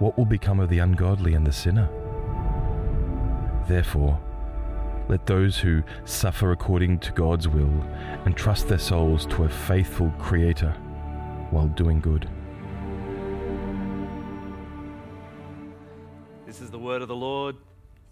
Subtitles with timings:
[0.00, 1.88] what will become of the ungodly and the sinner?
[3.68, 4.18] Therefore,
[5.08, 7.84] let those who suffer according to God's will
[8.24, 10.72] entrust their souls to a faithful Creator
[11.50, 12.28] while doing good.
[16.46, 17.56] This is the word of the Lord.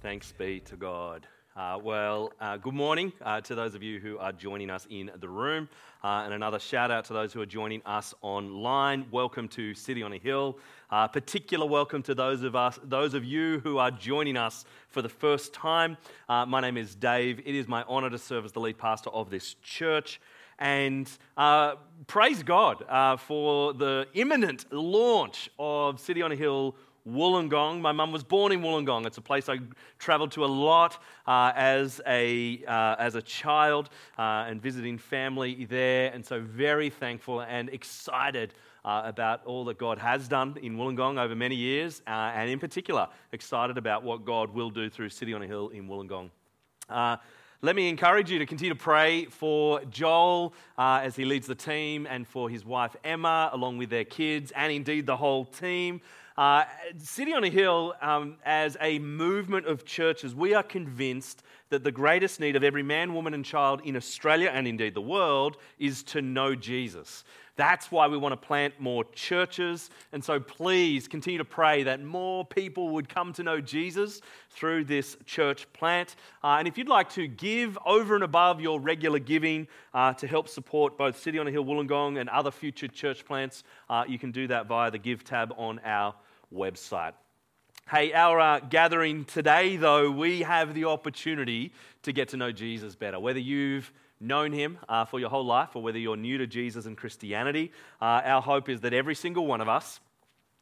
[0.02, 1.26] Thanks be to God.
[1.58, 5.10] Uh, well, uh, good morning uh, to those of you who are joining us in
[5.18, 5.68] the room,
[6.04, 9.04] uh, and another shout out to those who are joining us online.
[9.10, 10.56] Welcome to City on a Hill.
[10.90, 15.02] Uh, particular welcome to those of us, those of you who are joining us for
[15.02, 15.98] the first time.
[16.30, 17.40] Uh, my name is Dave.
[17.40, 20.18] It is my honour to serve as the lead pastor of this church.
[20.58, 21.06] And
[22.06, 22.84] praise God
[23.20, 26.74] for the imminent launch of City on a Hill
[27.06, 27.80] Wollongong.
[27.80, 29.06] My mum was born in Wollongong.
[29.06, 29.58] It's a place I
[29.98, 35.64] travelled to a lot uh, as, a, uh, as a child uh, and visiting family
[35.64, 36.10] there.
[36.12, 38.54] And so, very thankful and excited
[38.84, 42.58] uh, about all that God has done in Wollongong over many years, uh, and in
[42.58, 46.30] particular, excited about what God will do through City on a Hill in Wollongong.
[46.88, 47.16] Uh,
[47.60, 51.56] let me encourage you to continue to pray for Joel uh, as he leads the
[51.56, 56.00] team and for his wife Emma, along with their kids, and indeed the whole team.
[56.36, 56.64] Uh,
[56.98, 61.90] City on a Hill, um, as a movement of churches, we are convinced that the
[61.90, 66.04] greatest need of every man, woman, and child in Australia and indeed the world is
[66.04, 67.24] to know Jesus.
[67.58, 69.90] That's why we want to plant more churches.
[70.12, 74.20] And so please continue to pray that more people would come to know Jesus
[74.50, 76.14] through this church plant.
[76.44, 80.28] Uh, and if you'd like to give over and above your regular giving uh, to
[80.28, 84.20] help support both City on a Hill Wollongong and other future church plants, uh, you
[84.20, 86.14] can do that via the Give tab on our
[86.54, 87.14] website.
[87.90, 92.94] Hey, our uh, gathering today, though, we have the opportunity to get to know Jesus
[92.94, 93.18] better.
[93.18, 96.86] Whether you've known him uh, for your whole life or whether you're new to Jesus
[96.86, 100.00] and Christianity, uh, our hope is that every single one of us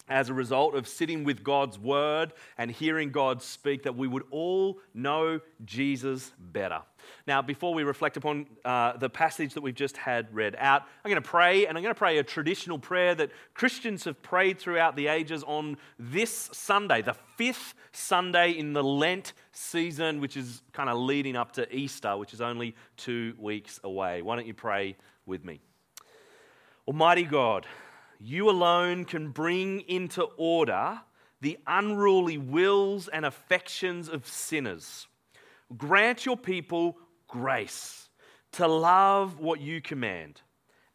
[0.08, 4.22] as a result of sitting with God's word and hearing God speak, that we would
[4.30, 6.82] all know Jesus better.
[7.26, 11.10] Now, before we reflect upon uh, the passage that we've just had read out, I'm
[11.10, 14.58] going to pray, and I'm going to pray a traditional prayer that Christians have prayed
[14.58, 20.62] throughout the ages on this Sunday, the fifth Sunday in the Lent season, which is
[20.72, 24.22] kind of leading up to Easter, which is only two weeks away.
[24.22, 24.96] Why don't you pray
[25.26, 25.60] with me?
[26.86, 27.66] Almighty God,
[28.20, 31.00] you alone can bring into order
[31.40, 35.06] the unruly wills and affections of sinners.
[35.76, 36.96] Grant your people
[37.26, 38.08] grace
[38.52, 40.40] to love what you command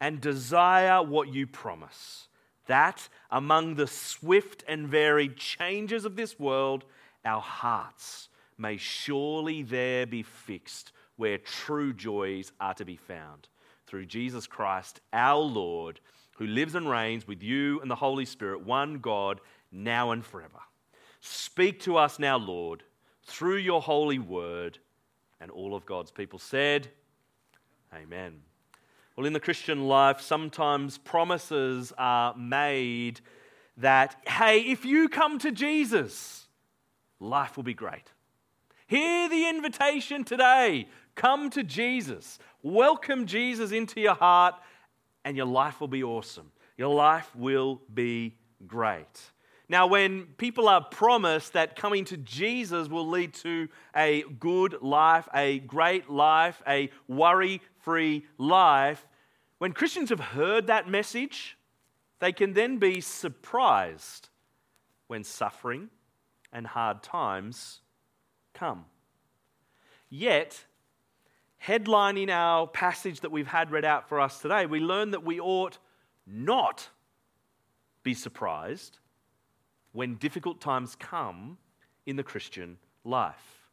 [0.00, 2.28] and desire what you promise.
[2.66, 6.84] That among the swift and varied changes of this world,
[7.24, 13.48] our hearts may surely there be fixed where true joys are to be found.
[13.86, 16.00] Through Jesus Christ, our Lord
[16.36, 19.40] who lives and reigns with you and the Holy Spirit, one God,
[19.70, 20.58] now and forever.
[21.20, 22.82] Speak to us now, Lord,
[23.24, 24.78] through your holy word.
[25.40, 26.88] And all of God's people said,
[27.94, 28.40] Amen.
[29.16, 33.20] Well, in the Christian life, sometimes promises are made
[33.76, 36.46] that, hey, if you come to Jesus,
[37.20, 38.10] life will be great.
[38.86, 40.88] Hear the invitation today.
[41.14, 42.38] Come to Jesus.
[42.62, 44.54] Welcome Jesus into your heart,
[45.24, 46.50] and your life will be awesome.
[46.76, 48.36] Your life will be
[48.66, 49.31] great.
[49.72, 55.26] Now, when people are promised that coming to Jesus will lead to a good life,
[55.32, 59.06] a great life, a worry free life,
[59.56, 61.56] when Christians have heard that message,
[62.18, 64.28] they can then be surprised
[65.06, 65.88] when suffering
[66.52, 67.80] and hard times
[68.52, 68.84] come.
[70.10, 70.66] Yet,
[71.66, 75.40] headlining our passage that we've had read out for us today, we learn that we
[75.40, 75.78] ought
[76.26, 76.90] not
[78.02, 78.98] be surprised
[79.92, 81.58] when difficult times come
[82.06, 83.68] in the Christian life.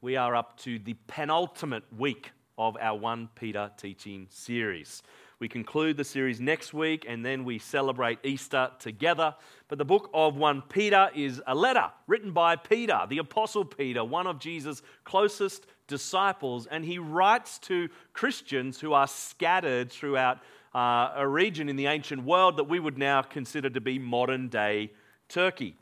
[0.00, 5.02] We are up to the penultimate week of our 1 Peter teaching series.
[5.38, 9.34] We conclude the series next week and then we celebrate Easter together.
[9.68, 14.02] But the book of 1 Peter is a letter written by Peter, the Apostle Peter,
[14.02, 16.66] one of Jesus' closest disciples.
[16.66, 20.38] And he writes to Christians who are scattered throughout
[20.74, 24.48] uh, a region in the ancient world that we would now consider to be modern
[24.48, 24.90] day
[25.28, 25.76] Turkey.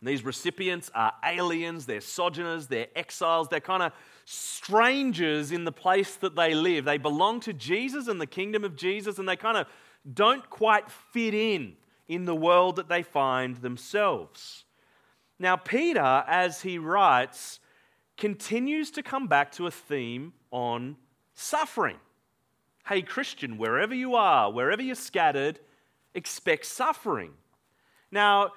[0.00, 3.92] These recipients are aliens, they're sojourners, they're exiles, they're kind of
[4.24, 6.84] strangers in the place that they live.
[6.84, 9.66] They belong to Jesus and the kingdom of Jesus, and they kind of
[10.12, 11.76] don't quite fit in
[12.06, 14.64] in the world that they find themselves.
[15.38, 17.58] Now, Peter, as he writes,
[18.16, 20.96] continues to come back to a theme on
[21.34, 21.96] suffering.
[22.86, 25.60] Hey, Christian, wherever you are, wherever you're scattered,
[26.14, 27.32] expect suffering.
[28.10, 28.52] Now,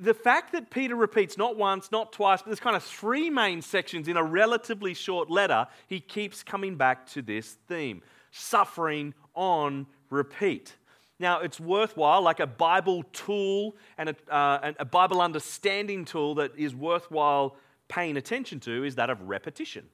[0.00, 3.62] the fact that Peter repeats not once, not twice, but there's kind of three main
[3.62, 9.86] sections in a relatively short letter, he keeps coming back to this theme suffering on
[10.10, 10.76] repeat.
[11.18, 16.52] Now, it's worthwhile, like a Bible tool and a, uh, a Bible understanding tool that
[16.56, 17.56] is worthwhile
[17.88, 19.86] paying attention to is that of repetition.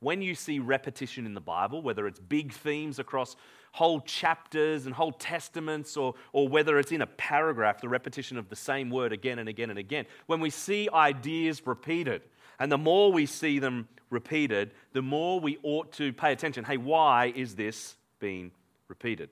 [0.00, 3.34] When you see repetition in the Bible, whether it's big themes across
[3.72, 8.48] whole chapters and whole testaments, or, or whether it's in a paragraph, the repetition of
[8.48, 10.06] the same word again and again and again.
[10.26, 12.22] When we see ideas repeated,
[12.58, 16.64] and the more we see them repeated, the more we ought to pay attention.
[16.64, 18.50] Hey, why is this being
[18.88, 19.30] repeated?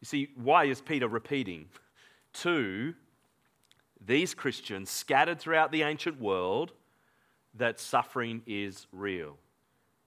[0.00, 1.66] You see, why is Peter repeating
[2.34, 2.94] to
[4.04, 6.72] these Christians scattered throughout the ancient world
[7.54, 9.36] that suffering is real?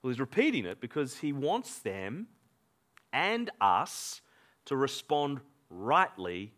[0.01, 2.27] Well, he's repeating it because he wants them
[3.13, 4.21] and us
[4.65, 5.39] to respond
[5.69, 6.54] rightly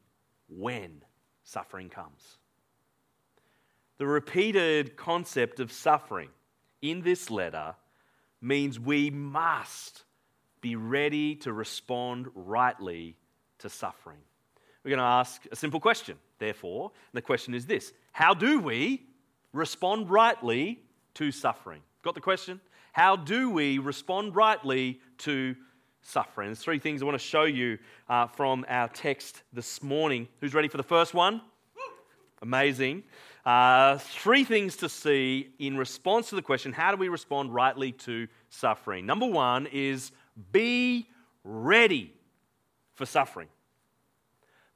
[0.50, 1.04] when
[1.44, 2.38] suffering comes.
[3.98, 6.30] The repeated concept of suffering
[6.81, 7.75] in this letter
[8.42, 10.04] means we must
[10.62, 13.16] be ready to respond rightly
[13.60, 14.18] to suffering.
[14.84, 16.92] We're going to ask a simple question, therefore.
[17.12, 19.04] And the question is this How do we
[19.54, 20.81] respond rightly
[21.16, 21.81] to suffering?
[22.04, 22.60] Got the question?
[22.92, 25.56] How do we respond rightly to
[26.06, 26.50] suffering.
[26.50, 30.28] There's three things I want to show you uh, from our text this morning.
[30.40, 31.42] Who's ready for the first one?
[32.42, 33.04] Amazing.
[33.44, 37.92] Uh, three things to see in response to the question how do we respond rightly
[37.92, 39.06] to suffering?
[39.06, 40.12] Number one is
[40.52, 41.07] be
[41.44, 42.13] ready
[42.94, 43.48] for suffering.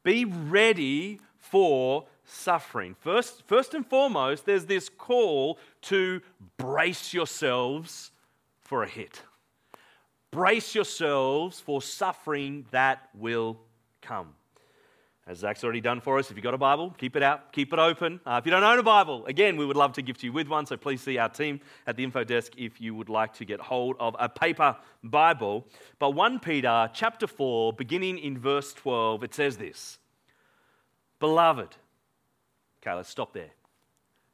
[0.04, 2.96] Be ready for suffering.
[3.00, 6.22] First, first and foremost, there's this call to
[6.58, 8.12] brace yourselves
[8.62, 9.22] for a hit.
[10.32, 13.60] Brace yourselves for suffering that will
[14.02, 14.36] come.
[15.26, 17.72] As Zach's already done for us, if you've got a Bible, keep it out, keep
[17.72, 18.20] it open.
[18.26, 20.48] Uh, if you don't own a Bible, again, we would love to gift you with
[20.48, 23.46] one, so please see our team at the info desk if you would like to
[23.46, 25.68] get hold of a paper Bible.
[26.00, 30.00] But 1 Peter chapter 4, beginning in verse 12, it says this
[31.20, 31.76] Beloved,
[32.82, 33.52] okay, let's stop there.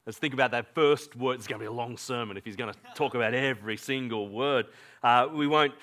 [0.05, 1.35] Let's think about that first word.
[1.35, 4.29] It's going to be a long sermon if he's going to talk about every single
[4.29, 4.67] word.
[5.01, 5.73] Uh, we won't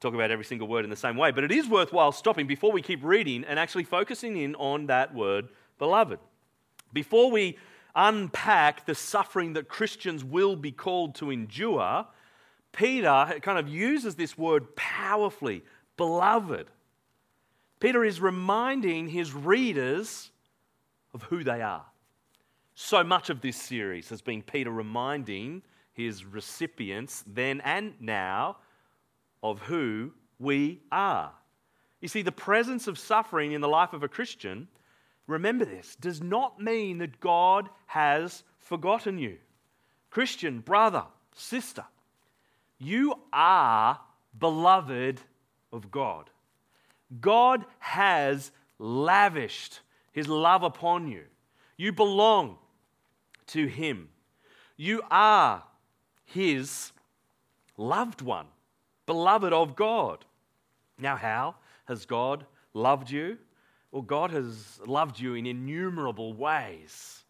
[0.00, 2.72] talk about every single word in the same way, but it is worthwhile stopping before
[2.72, 6.18] we keep reading and actually focusing in on that word, beloved.
[6.94, 7.58] Before we
[7.94, 12.06] unpack the suffering that Christians will be called to endure,
[12.72, 15.62] Peter kind of uses this word powerfully,
[15.98, 16.68] beloved.
[17.78, 20.30] Peter is reminding his readers
[21.12, 21.84] of who they are.
[22.78, 25.62] So much of this series has been Peter reminding
[25.94, 28.58] his recipients, then and now,
[29.42, 31.32] of who we are.
[32.02, 34.68] You see, the presence of suffering in the life of a Christian,
[35.26, 39.38] remember this, does not mean that God has forgotten you.
[40.10, 41.04] Christian, brother,
[41.34, 41.84] sister,
[42.78, 43.98] you are
[44.38, 45.22] beloved
[45.72, 46.28] of God.
[47.22, 49.80] God has lavished
[50.12, 51.22] his love upon you.
[51.78, 52.58] You belong
[53.48, 54.08] to Him.
[54.76, 55.62] You are
[56.26, 56.92] his
[57.78, 58.46] loved one,
[59.06, 60.24] beloved of God.
[60.98, 61.54] Now, how
[61.86, 63.38] has God loved you?
[63.90, 67.24] Well, God has loved you in innumerable ways.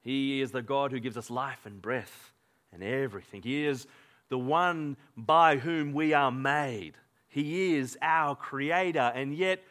[0.00, 2.32] He is the God who gives us life and breath
[2.72, 3.42] and everything.
[3.42, 3.86] He is
[4.28, 6.94] the one by whom we are made.
[7.28, 9.12] He is our creator.
[9.14, 9.62] And yet,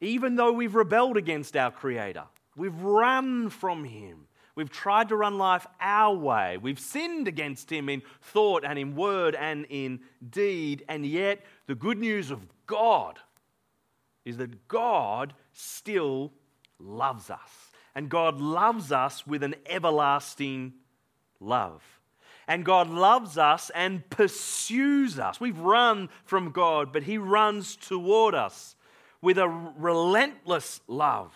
[0.00, 2.24] even though we've rebelled against our creator,
[2.54, 4.27] we've run from him,
[4.58, 8.96] we've tried to run life our way, we've sinned against him in thought and in
[8.96, 13.20] word and in deed, and yet the good news of God
[14.24, 16.32] is that God still
[16.80, 17.70] loves us.
[17.94, 20.74] And God loves us with an everlasting
[21.38, 21.82] love.
[22.48, 25.40] And God loves us and pursues us.
[25.40, 28.74] We've run from God, but He runs toward us
[29.22, 31.32] with a relentless love.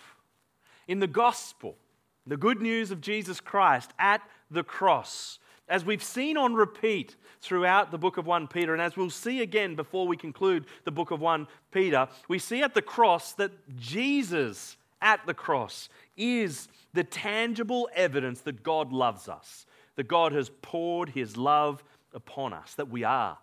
[0.87, 1.77] In the gospel,
[2.25, 7.91] the good news of Jesus Christ at the cross, as we've seen on repeat throughout
[7.91, 11.11] the book of 1 Peter, and as we'll see again before we conclude the book
[11.11, 17.03] of 1 Peter, we see at the cross that Jesus at the cross is the
[17.03, 19.65] tangible evidence that God loves us
[19.95, 23.37] that God has poured his love upon us, that we are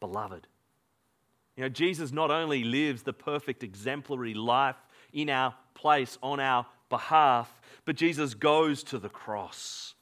[0.00, 0.46] beloved.
[1.56, 4.76] You know, Jesus not only lives the perfect exemplary life
[5.12, 9.94] in our place on our behalf, but Jesus goes to the cross.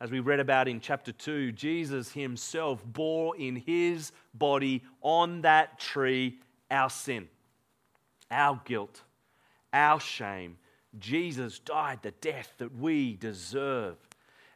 [0.00, 5.78] As we read about in chapter 2, Jesus himself bore in his body on that
[5.78, 6.38] tree
[6.70, 7.28] our sin,
[8.30, 9.02] our guilt,
[9.72, 10.56] our shame.
[10.98, 13.96] Jesus died the death that we deserve.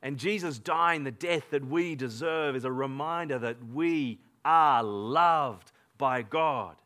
[0.02, 5.72] And Jesus dying the death that we deserve is a reminder that we are loved
[5.98, 6.76] by God.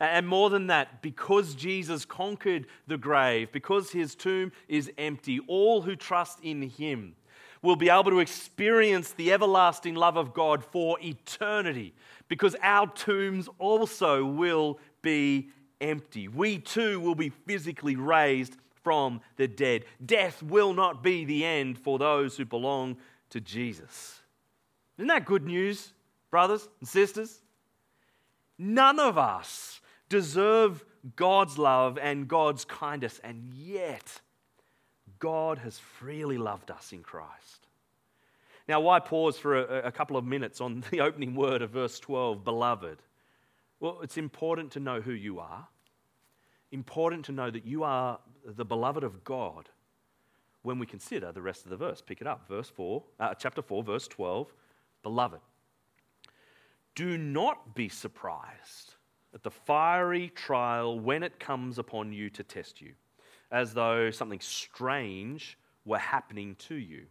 [0.00, 5.82] And more than that, because Jesus conquered the grave, because his tomb is empty, all
[5.82, 7.14] who trust in him
[7.62, 11.94] will be able to experience the everlasting love of God for eternity,
[12.28, 15.48] because our tombs also will be
[15.80, 16.28] empty.
[16.28, 19.84] We too will be physically raised from the dead.
[20.04, 22.98] Death will not be the end for those who belong
[23.30, 24.20] to Jesus.
[24.96, 25.92] Isn't that good news,
[26.30, 27.40] brothers and sisters?
[28.58, 30.84] None of us deserve
[31.14, 34.20] God's love and God's kindness, and yet
[35.18, 37.66] God has freely loved us in Christ.
[38.68, 42.00] Now, why pause for a, a, couple of minutes on the opening word of verse
[42.00, 42.98] 12, beloved?
[43.78, 45.68] Well, it's important to know who you are,
[46.72, 49.68] important to know that you are the beloved of God
[50.62, 52.02] when we consider the rest of the verse.
[52.04, 54.52] Pick it up, verse 4, uh, chapter 4, verse 12.
[55.02, 55.40] Beloved,
[56.96, 58.94] do not be surprised
[59.32, 62.94] at the fiery trial when it comes upon you to test you,
[63.52, 67.02] as though something strange were happening to you.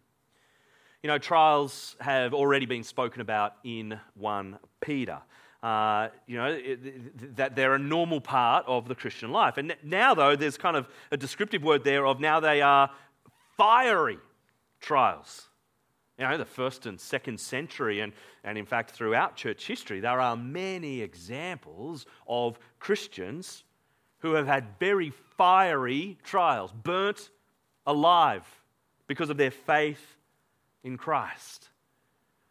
[1.04, 5.20] You know, trials have already been spoken about in 1 Peter.
[5.62, 9.58] Uh, you know, it, that they're a normal part of the Christian life.
[9.58, 12.89] And now, though, there's kind of a descriptive word there of now they are
[13.56, 14.18] fiery
[14.80, 15.48] trials.
[16.17, 20.22] You know, the first and second century, and, and in fact, throughout church history, there
[20.22, 23.63] are many examples of Christians
[24.19, 27.29] who have had very fiery trials, burnt
[27.86, 28.45] alive
[29.07, 30.15] because of their faith
[30.84, 31.69] in Christ.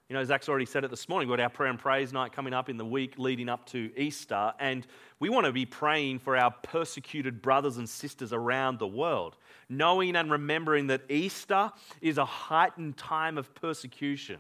[0.08, 1.28] You know, Zach's already said it this morning.
[1.28, 3.90] We've got our prayer and praise night coming up in the week leading up to
[3.96, 4.86] Easter, and
[5.24, 9.36] we want to be praying for our persecuted brothers and sisters around the world,
[9.70, 14.38] knowing and remembering that Easter is a heightened time of persecution.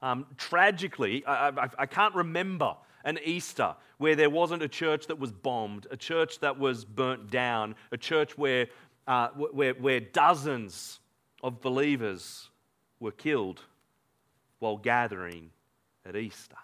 [0.00, 5.18] Um, tragically, I, I, I can't remember an Easter where there wasn't a church that
[5.18, 8.68] was bombed, a church that was burnt down, a church where,
[9.06, 10.98] uh, where, where dozens
[11.42, 12.48] of believers
[13.00, 13.60] were killed
[14.60, 15.50] while gathering
[16.06, 16.56] at Easter.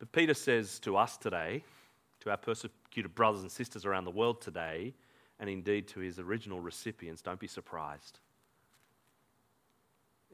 [0.00, 1.62] But Peter says to us today,
[2.20, 4.94] to our persecuted brothers and sisters around the world today,
[5.38, 8.18] and indeed to his original recipients, don't be surprised.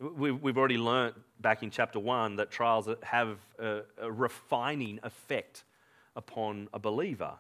[0.01, 5.65] We've already learnt back in chapter 1 that trials have a, refining effect
[6.15, 7.33] upon a believer.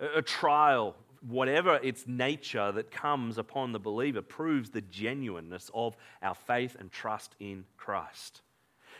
[0.00, 0.96] A trial
[1.26, 6.90] whatever its nature that comes upon the believer proves the genuineness of our faith and
[6.90, 8.40] trust in Christ.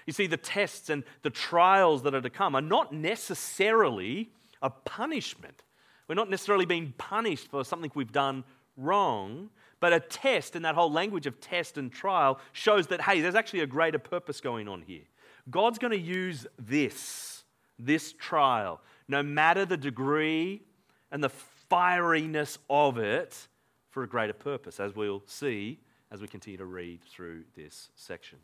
[0.07, 4.30] You see, the tests and the trials that are to come are not necessarily
[4.62, 5.62] a punishment.
[6.09, 8.45] We're not necessarily being punished for something we've done
[8.76, 13.21] wrong, but a test, and that whole language of test and trial shows that, hey,
[13.21, 15.04] there's actually a greater purpose going on here.
[15.50, 17.45] God's going to use this,
[17.78, 20.62] this trial, no matter the degree
[21.11, 21.30] and the
[21.71, 23.47] fieriness of it
[23.88, 25.80] for a greater purpose, as we'll see
[26.11, 28.38] as we continue to read through this section.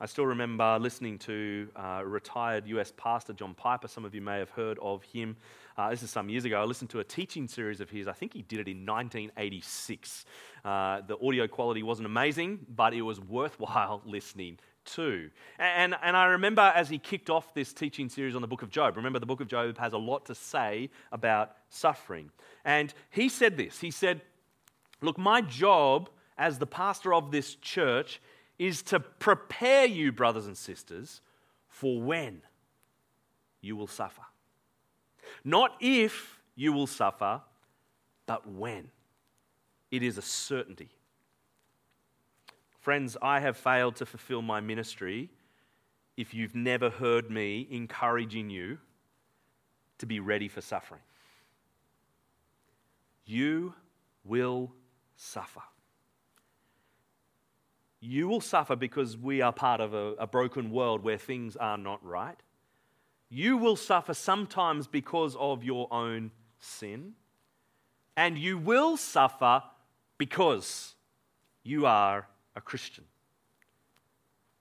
[0.00, 3.88] I still remember listening to uh, retired US pastor John Piper.
[3.88, 5.36] Some of you may have heard of him.
[5.76, 6.60] Uh, this is some years ago.
[6.60, 8.06] I listened to a teaching series of his.
[8.06, 10.24] I think he did it in 1986.
[10.64, 15.30] Uh, the audio quality wasn't amazing, but it was worthwhile listening to.
[15.58, 18.70] And, and I remember as he kicked off this teaching series on the book of
[18.70, 22.30] Job, remember the book of Job has a lot to say about suffering.
[22.64, 24.20] And he said this He said,
[25.00, 28.20] Look, my job as the pastor of this church
[28.58, 31.20] is to prepare you, brothers and sisters,
[31.68, 32.42] for when
[33.60, 34.22] you will suffer.
[35.44, 37.40] Not if you will suffer,
[38.26, 38.90] but when.
[39.90, 40.90] It is a certainty.
[42.80, 45.30] Friends, I have failed to fulfill my ministry
[46.16, 48.78] if you've never heard me encouraging you
[49.98, 51.00] to be ready for suffering.
[53.24, 53.74] You
[54.24, 54.72] will
[55.16, 55.62] suffer.
[58.00, 61.76] You will suffer because we are part of a, a, broken world where things are
[61.76, 62.40] not right.
[63.28, 67.14] You will suffer sometimes because of your own sin.
[68.16, 69.62] And you will suffer
[70.16, 70.94] because
[71.62, 72.26] you are
[72.56, 73.04] a Christian.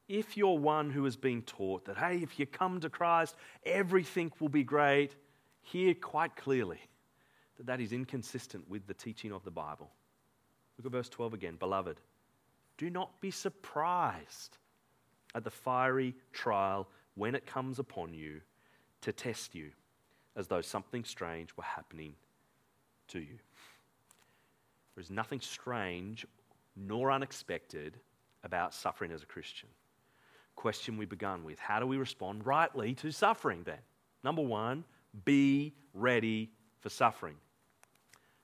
[0.07, 4.31] If you're one who has been taught that, hey, if you come to Christ, everything
[4.39, 5.15] will be great,
[5.61, 6.79] hear quite clearly
[7.57, 9.91] that that is inconsistent with the teaching of the Bible.
[10.77, 11.55] Look at verse 12 again.
[11.57, 11.99] Beloved,
[12.77, 14.57] do not be surprised
[15.35, 18.41] at the fiery trial when it comes upon you
[19.01, 19.71] to test you,
[20.35, 22.13] as though something strange were happening
[23.07, 23.37] to you.
[24.95, 26.25] There is nothing strange
[26.75, 27.99] nor unexpected
[28.43, 29.69] about suffering as a Christian.
[30.55, 33.79] Question we began with How do we respond rightly to suffering then?
[34.23, 34.83] Number one,
[35.25, 37.35] be ready for suffering.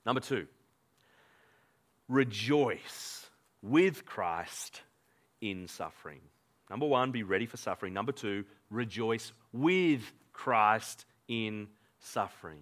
[0.06, 0.46] Number two,
[2.08, 3.23] rejoice
[3.64, 4.82] with Christ
[5.40, 6.20] in suffering.
[6.68, 7.94] Number one, be ready for suffering.
[7.94, 12.60] Number two, rejoice with Christ in suffering.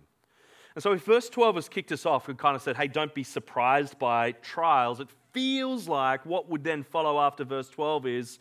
[0.75, 3.15] And so, if verse 12 has kicked us off and kind of said, hey, don't
[3.15, 8.39] be surprised by trials, it feels like what would then follow after verse 12 is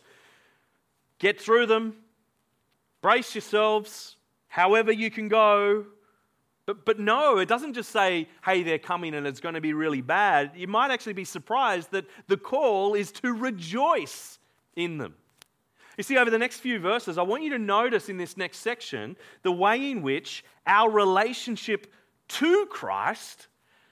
[1.18, 1.94] get through them,
[3.02, 5.86] brace yourselves, however you can go,
[6.66, 9.72] but, but no, it doesn't just say, hey, they're coming and it's going to be
[9.72, 10.52] really bad.
[10.54, 14.38] You might actually be surprised that the call is to rejoice
[14.76, 15.14] in them.
[15.98, 18.58] You see, over the next few verses, I want you to notice in this next
[18.58, 21.92] section the way in which our relationship
[22.28, 23.48] to Christ,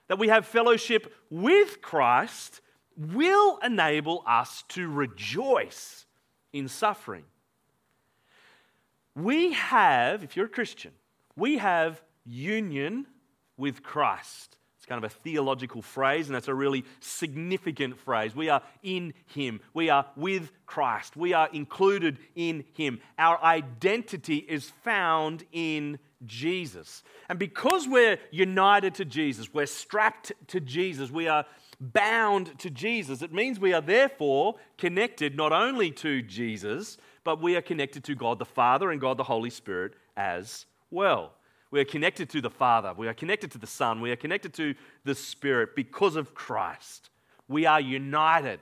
[0.09, 2.61] that we have fellowship with Christ,
[2.97, 6.07] will enable us to rejoice
[6.53, 7.25] in suffering.
[9.15, 10.93] We have, if you're a Christian,
[11.37, 13.07] we have union
[13.57, 14.57] with Christ.
[14.81, 18.35] It's kind of a theological phrase, and that's a really significant phrase.
[18.35, 23.01] We are in Him, we are with Christ, we are included in Him.
[23.19, 27.03] Our identity is found in Jesus.
[27.29, 31.45] And because we're united to Jesus, we're strapped to Jesus, we are
[31.79, 37.55] bound to Jesus, it means we are therefore connected not only to Jesus, but we
[37.55, 41.35] are connected to God the Father and God the Holy Spirit as well.
[41.71, 42.93] We are connected to the Father.
[42.97, 44.01] We are connected to the Son.
[44.01, 47.11] We are connected to the Spirit because of Christ.
[47.49, 48.61] We are united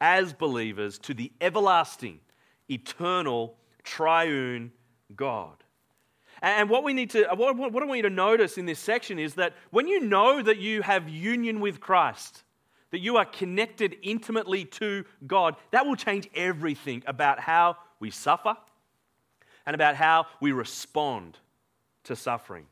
[0.00, 2.20] as believers to the everlasting,
[2.68, 4.72] eternal, triune
[5.14, 5.56] God.
[6.42, 9.18] And what we need to, what, what I want you to notice in this section
[9.18, 12.44] is that when you know that you have union with Christ,
[12.90, 18.56] that you are connected intimately to God, that will change everything about how we suffer
[19.66, 21.38] and about how we respond
[22.04, 22.66] to suffering.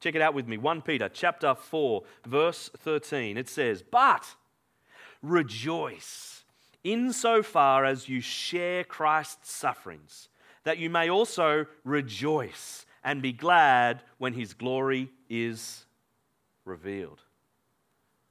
[0.00, 0.56] Check it out with me.
[0.56, 3.36] 1 Peter chapter 4 verse 13.
[3.36, 4.36] It says, "But
[5.22, 6.44] rejoice
[6.84, 10.28] insofar as you share Christ's sufferings,
[10.62, 15.84] that you may also rejoice and be glad when his glory is
[16.64, 17.22] revealed."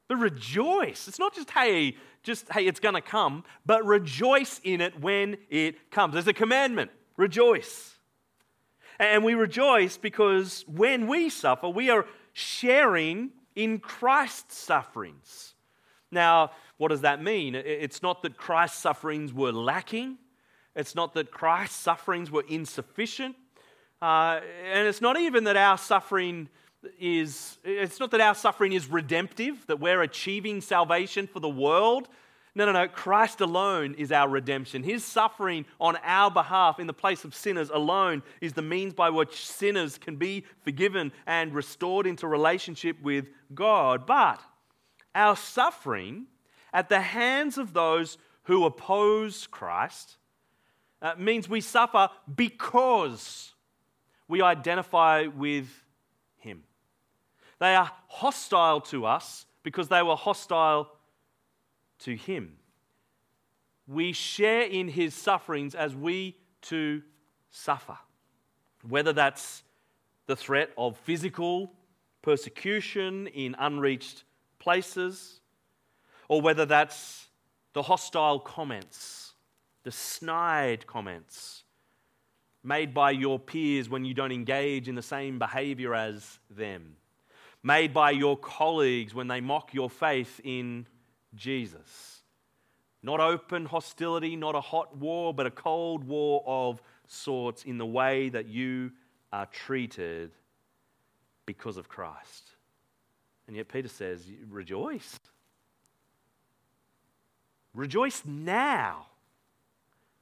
[0.08, 1.10] But rejoice.
[1.10, 5.38] It's not just, hey, just, hey, it's going to come, but rejoice in it when
[5.49, 6.13] it comes.
[6.13, 7.96] There's a commandment rejoice.
[8.99, 15.55] And we rejoice because when we suffer, we are sharing in Christ's sufferings.
[16.12, 17.55] Now, what does that mean?
[17.55, 20.17] It's not that Christ's sufferings were lacking,
[20.75, 23.36] it's not that Christ's sufferings were insufficient,
[24.01, 24.39] uh,
[24.71, 26.49] and it's not even that our suffering
[26.99, 32.07] is, it's not that our suffering is redemptive, that we're achieving salvation for the world.
[32.58, 32.88] No, no, no.
[32.88, 34.82] Christ alone is our redemption.
[34.82, 39.12] His suffering on our behalf in the place of sinners alone is the means by
[39.12, 44.08] which sinners can be forgiven and restored into relationship with God.
[44.08, 44.41] But
[45.13, 46.26] our suffering
[46.74, 50.17] at the hands of those who oppose Christ
[51.00, 53.54] uh, means we suffer because
[54.28, 55.67] we identify with
[56.38, 56.63] Him.
[57.60, 60.89] They are hostile to us because they were hostile
[61.99, 62.57] to Him.
[63.88, 67.01] We share in His sufferings as we too
[67.49, 67.97] suffer,
[68.88, 69.63] whether that's
[70.25, 71.71] the threat of physical
[72.21, 74.23] persecution in unreached
[74.60, 75.39] places,
[76.27, 77.27] or whether that's
[77.73, 79.33] the hostile comments,
[79.83, 81.63] the snide comments
[82.63, 86.97] made by your peers when you don't engage in the same behavior as them,
[87.63, 90.86] made by your colleagues when they mock your faith in
[91.35, 92.21] Jesus.
[93.03, 97.85] Not open hostility, not a hot war, but a cold war of sorts in the
[97.85, 98.91] way that you
[99.31, 100.31] are treated
[101.45, 102.51] because of Christ.
[103.47, 105.19] And yet Peter says, rejoice.
[107.73, 109.05] Rejoice now.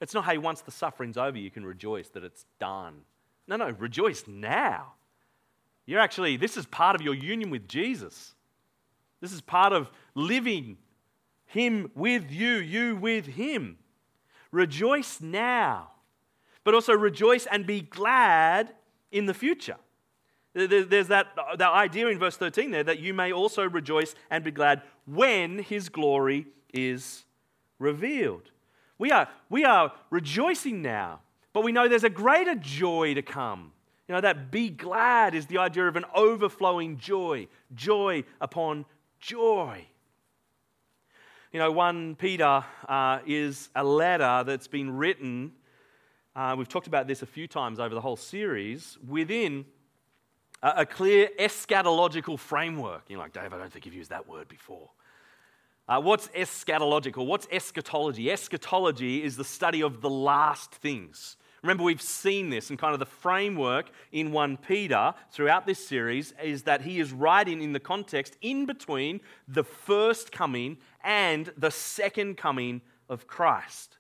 [0.01, 3.01] It's not, hey, once the suffering's over, you can rejoice that it's done.
[3.47, 4.93] No, no, rejoice now.
[5.85, 8.35] You're actually, this is part of your union with Jesus.
[9.21, 10.77] This is part of living
[11.45, 13.77] Him with you, you with Him.
[14.51, 15.91] Rejoice now,
[16.63, 18.73] but also rejoice and be glad
[19.11, 19.77] in the future.
[20.53, 21.27] There's that,
[21.57, 25.59] that idea in verse 13 there that you may also rejoice and be glad when
[25.59, 27.25] his glory is
[27.77, 28.51] revealed.
[28.97, 31.19] We are, we are rejoicing now,
[31.51, 33.73] but we know there's a greater joy to come.
[34.07, 38.85] You know, that be glad is the idea of an overflowing joy, joy upon
[39.19, 39.85] joy.
[41.55, 45.53] You know, 1 Peter uh, is a letter that's been written,
[46.35, 49.63] uh, we've talked about this a few times over the whole series, within
[50.61, 53.03] a clear eschatological framework.
[53.07, 54.89] You're like, Dave, I don't think you've used that word before.
[55.87, 57.25] Uh, what's eschatological?
[57.25, 58.29] What's eschatology?
[58.29, 61.37] Eschatology is the study of the last things.
[61.65, 66.31] Remember, we've seen this, and kind of the framework in 1 Peter throughout this series
[66.43, 71.71] is that he is writing in the context in between the first coming and the
[71.71, 73.97] second coming of Christ.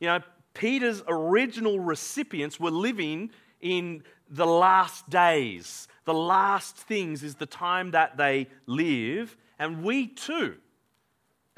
[0.00, 0.20] You know,
[0.52, 3.30] Peter's original recipients were living
[3.62, 5.88] in the last days.
[6.04, 9.34] The last things is the time that they live.
[9.58, 10.56] And we too,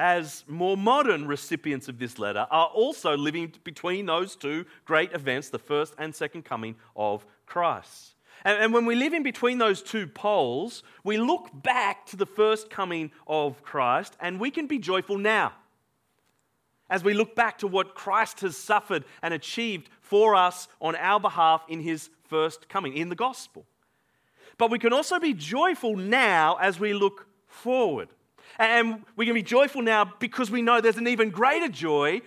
[0.00, 5.50] as more modern recipients of this letter, are also living between those two great events,
[5.50, 8.14] the first and second coming of Christ.
[8.42, 12.70] And, when we live in between those two poles, we look back to the first
[12.70, 15.52] coming of Christ and we can be joyful now.
[16.88, 21.20] As we look back to what Christ has suffered and achieved for us on our
[21.20, 23.66] behalf in his first coming in the gospel.
[24.56, 28.08] But we can also be joyful now as we look forward.
[28.60, 32.20] And we can be joyful now because we know there's an even greater joy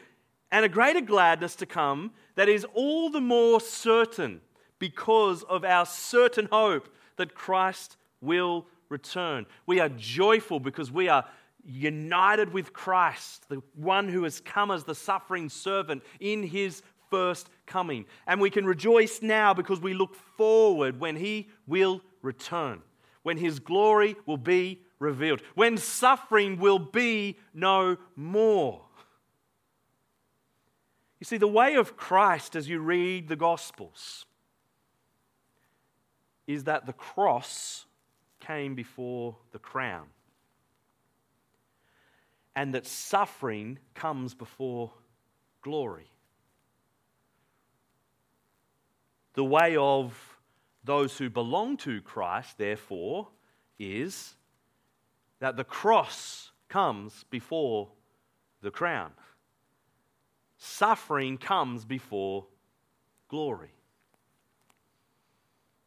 [0.52, 4.42] and a greater gladness to come that is all the more certain
[4.80, 9.46] because of our certain hope that Christ will return.
[9.68, 11.24] We are joyful because we are
[11.64, 17.52] united with Christ, the one who has come as the suffering servant in his first
[17.68, 18.06] coming.
[18.26, 22.82] And we can rejoice now because we look forward when He will return,
[23.22, 28.82] when His glory will be revealed, when suffering will be no more.
[31.20, 34.26] You see, the way of Christ as you read the Gospels
[36.48, 37.86] is that the cross
[38.40, 40.08] came before the crown,
[42.56, 44.92] and that suffering comes before
[45.62, 46.12] glory.
[49.36, 50.14] The way of
[50.84, 53.30] those who belong to Christ, therefore,
[53.80, 54.36] is
[55.44, 57.90] that the cross comes before
[58.62, 59.12] the crown.
[60.58, 62.46] Suffering comes before
[63.28, 63.74] glory.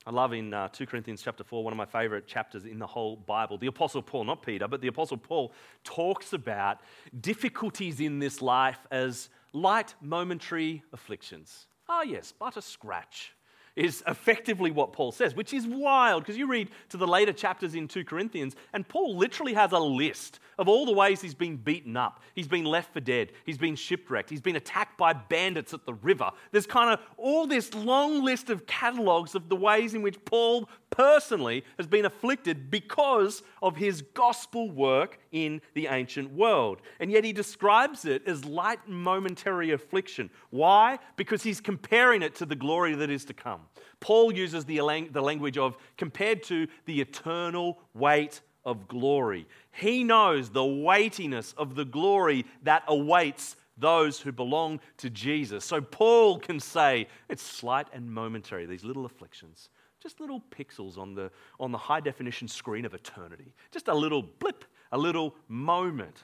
[0.05, 2.87] I love in uh, 2 Corinthians chapter 4, one of my favorite chapters in the
[2.87, 3.57] whole Bible.
[3.57, 6.83] The Apostle Paul, not Peter, but the Apostle Paul talks about
[7.19, 11.67] difficulties in this life as light momentary afflictions.
[11.89, 13.33] Ah, yes, but a scratch
[13.77, 17.75] is effectively what Paul says, which is wild because you read to the later chapters
[17.75, 21.57] in 2 Corinthians, and Paul literally has a list of all the ways he's been
[21.57, 22.23] beaten up.
[22.35, 23.33] He's been left for dead.
[23.45, 24.31] He's been shipwrecked.
[24.31, 26.31] He's been attacked by bandits at the river.
[26.51, 30.69] There's kind of all this long list of catalogues of the ways in which Paul
[30.91, 36.81] personally has been afflicted because of his gospel work in the ancient world.
[37.01, 40.31] And yet he describes it as light and momentary affliction.
[40.51, 40.99] Why?
[41.17, 43.61] Because he's comparing it to the glory that is to come.
[44.01, 44.79] Paul uses the,
[45.11, 49.47] the language of compared to the eternal weight of glory.
[49.73, 55.65] He knows the weightiness of the glory that awaits those who belong to Jesus.
[55.65, 59.69] So Paul can say, it's slight and momentary, these little afflictions,
[60.07, 64.23] just little pixels on the, on the high definition screen of eternity, just a little
[64.23, 66.23] blip, a little moment.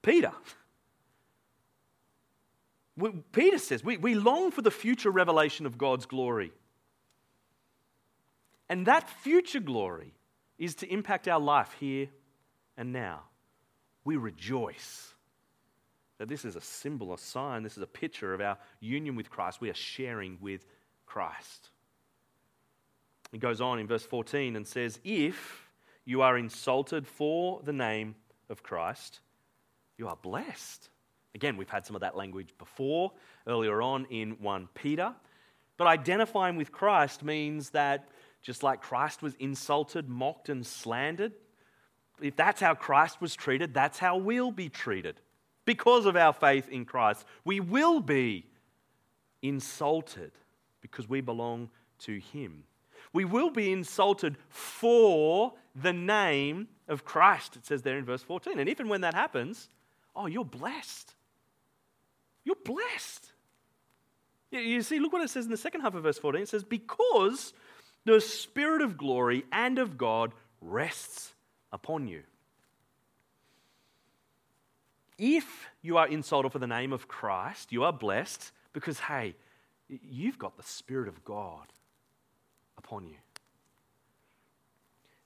[0.00, 0.30] Peter.
[3.32, 6.52] Peter says, we, we long for the future revelation of God's glory.
[8.68, 10.14] And that future glory
[10.58, 12.06] is to impact our life here
[12.76, 13.22] and now.
[14.04, 15.14] We rejoice
[16.18, 19.30] that this is a symbol, a sign, this is a picture of our union with
[19.30, 19.60] Christ.
[19.60, 20.64] We are sharing with
[21.06, 21.70] Christ.
[23.32, 25.68] He goes on in verse 14 and says, If
[26.04, 28.14] you are insulted for the name
[28.50, 29.20] of Christ,
[29.96, 30.90] you are blessed.
[31.34, 33.12] Again, we've had some of that language before,
[33.46, 35.14] earlier on in 1 Peter.
[35.78, 38.08] But identifying with Christ means that
[38.42, 41.32] just like Christ was insulted, mocked, and slandered,
[42.20, 45.20] if that's how Christ was treated, that's how we'll be treated.
[45.64, 48.46] Because of our faith in Christ, we will be
[49.40, 50.32] insulted
[50.80, 52.64] because we belong to Him.
[53.12, 58.58] We will be insulted for the name of Christ, it says there in verse 14.
[58.58, 59.68] And even when that happens,
[60.14, 61.14] oh, you're blessed.
[62.44, 63.32] You're blessed.
[64.50, 66.42] You see, look what it says in the second half of verse 14.
[66.42, 67.54] It says, Because
[68.04, 71.32] the Spirit of glory and of God rests
[71.72, 72.22] upon you.
[75.18, 79.36] If you are insulted for the name of Christ, you are blessed because, hey,
[79.88, 81.66] you've got the Spirit of God
[82.92, 83.16] upon you.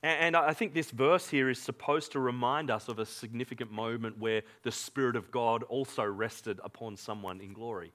[0.02, 4.18] And I think this verse here is supposed to remind us of a significant moment
[4.18, 7.92] where the Spirit of God also rested upon someone in glory.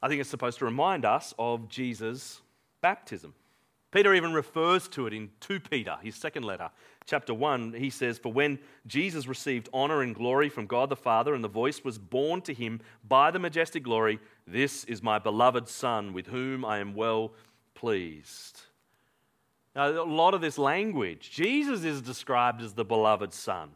[0.00, 2.40] I think it's supposed to remind us of Jesus'
[2.80, 3.34] baptism.
[3.90, 6.70] Peter even refers to it in 2 Peter, his second letter.
[7.04, 11.34] Chapter 1, he says, For when Jesus received honor and glory from God the Father,
[11.34, 15.68] and the voice was borne to him by the majestic glory, This is my beloved
[15.68, 17.32] Son, with whom I am well
[17.78, 18.60] pleased.
[19.76, 23.70] Now, a lot of this language, Jesus is described as the beloved Son.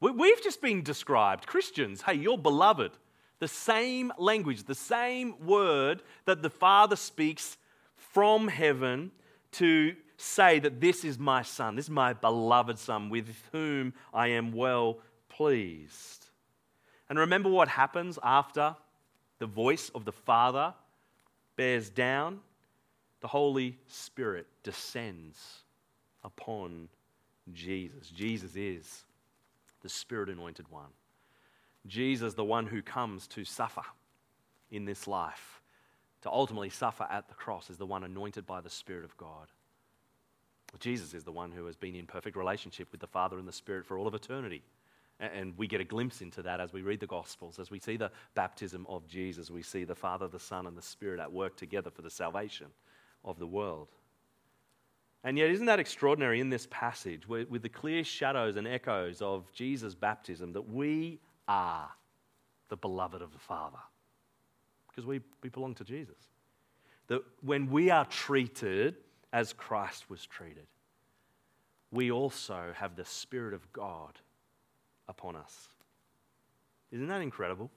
[0.00, 2.92] We've just been described, Christians, hey, you're beloved.
[3.40, 7.58] The same language, the same word that the Father speaks
[7.94, 9.10] from heaven
[9.52, 14.28] to say that this is my son, this is my beloved son, with whom I
[14.28, 16.26] am well pleased.
[17.10, 18.74] And remember what happens after
[19.38, 20.72] the voice of the Father
[21.56, 22.40] bears down?
[23.22, 25.38] The Holy Spirit descends
[26.24, 26.88] upon
[27.52, 28.10] Jesus.
[28.10, 29.04] Jesus is
[29.80, 30.90] the Spirit anointed one.
[31.86, 33.82] Jesus, the one who comes to suffer
[34.72, 35.62] in this life
[36.22, 39.48] to ultimately suffer at the cross is the one anointed by the Spirit of God.
[40.80, 43.52] Jesus is the one who has been in perfect relationship with the Father and the
[43.52, 44.62] Spirit for all of eternity.
[45.20, 47.96] And we get a glimpse into that as we read the Gospels, as we see
[47.96, 49.50] the baptism of Jesus.
[49.50, 52.66] We see the Father, the Son, and the Spirit at work together for the salvation
[53.24, 53.88] of the world.
[55.24, 59.52] And yet, isn't that extraordinary in this passage, with the clear shadows and echoes of
[59.52, 61.88] Jesus' baptism, that we are
[62.68, 63.78] the beloved of the Father?
[64.92, 66.16] because we, we belong to Jesus.
[67.08, 68.96] That when we are treated
[69.32, 70.66] as Christ was treated,
[71.90, 74.18] we also have the Spirit of God
[75.08, 75.68] upon us.
[76.90, 77.70] Isn't that incredible?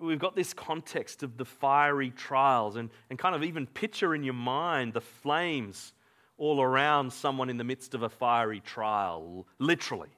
[0.00, 4.24] We've got this context of the fiery trials, and, and kind of even picture in
[4.24, 5.92] your mind the flames
[6.38, 10.10] all around someone in the midst of a fiery trial, literally.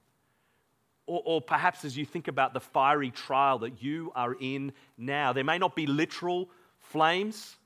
[1.06, 5.32] Or, or, perhaps as you think about the fiery trial that you are in now,
[5.32, 6.50] there may not be literal
[6.80, 7.56] flames,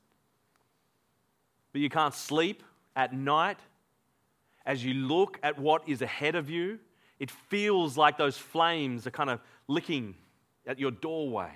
[1.71, 2.63] but you can't sleep
[2.95, 3.59] at night.
[4.65, 6.79] As you look at what is ahead of you,
[7.19, 10.15] it feels like those flames are kind of licking
[10.65, 11.51] at your doorway.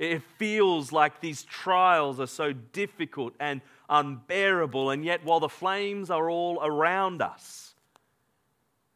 [0.00, 6.10] It feels like these trials are so difficult and unbearable, and yet while the flames
[6.10, 7.74] are all around us,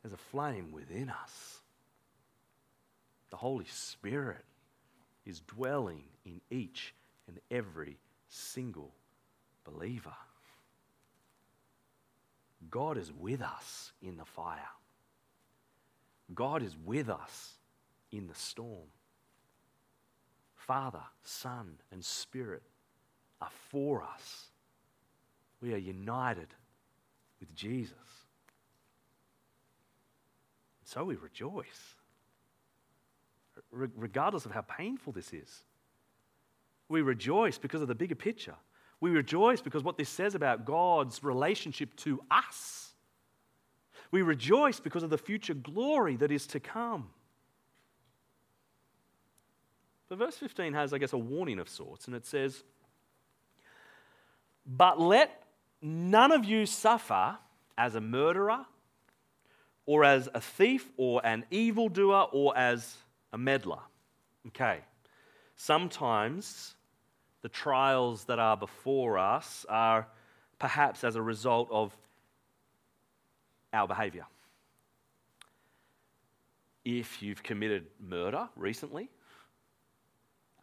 [0.03, 1.55] there's a flame within us
[3.35, 4.45] the Holy Spirit
[5.27, 6.95] is dwelling in each
[7.27, 8.95] and every single
[9.65, 10.15] believer.
[12.71, 14.61] God is with us in the fire.
[16.33, 17.55] God is with us
[18.13, 18.87] in the storm.
[20.67, 22.63] Father, Son, and Spirit
[23.41, 24.47] are for us.
[25.61, 26.49] We are united
[27.41, 27.93] with Jesus.
[30.85, 31.95] So we rejoice
[33.73, 35.65] regardless of how painful this is.
[36.89, 38.55] We rejoice because of the bigger picture.
[39.01, 42.93] We rejoice because what this says about God's relationship to us.
[44.11, 47.11] We rejoice because of the future glory that is to come.
[50.15, 52.63] But verse 15 has, I guess, a warning of sorts, and it says,
[54.65, 55.43] But let
[55.83, 57.37] none of you suffer
[57.77, 58.65] as a murderer,
[59.87, 62.97] or as a thief, or an evildoer, or as
[63.33, 63.81] a meddler.
[64.47, 64.83] Okay.
[65.57, 66.77] Sometimes
[67.43, 70.07] the trials that are before us are
[70.61, 71.97] perhaps as a result of
[73.73, 74.27] our behavior.
[76.85, 79.09] If you've committed murder recently,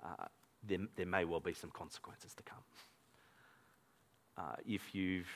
[0.04, 0.26] uh,
[0.64, 2.64] there, there, may well be some consequences to come.
[4.38, 5.30] Uh, if you've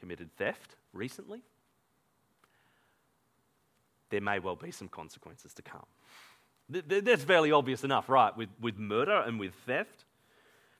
[0.00, 1.42] committed theft recently,
[4.10, 5.86] there may well be some consequences to come.
[6.68, 8.36] That's fairly obvious enough, right?
[8.36, 10.04] With, with murder and with theft.